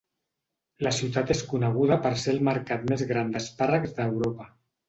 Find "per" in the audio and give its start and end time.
2.07-2.13